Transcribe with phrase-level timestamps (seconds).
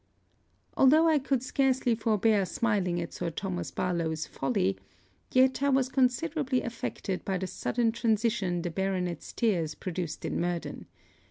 [0.75, 4.79] Although I could scarcely forbear smiling at Sir Thomas Barlowe's folly,
[5.31, 10.87] yet I was considerably affected by the sudden transition the baronet's tears produced in Murden.